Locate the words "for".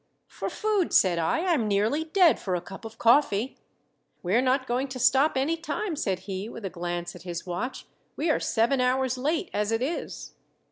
0.25-0.49, 2.39-2.55